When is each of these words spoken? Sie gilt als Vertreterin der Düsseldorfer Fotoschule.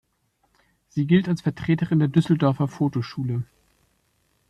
Sie 0.89 1.05
gilt 1.05 1.29
als 1.29 1.43
Vertreterin 1.43 1.99
der 1.99 2.07
Düsseldorfer 2.07 2.67
Fotoschule. 2.67 3.43